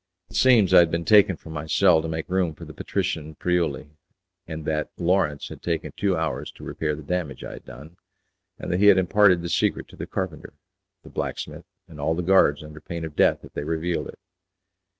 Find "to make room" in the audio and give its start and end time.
2.01-2.55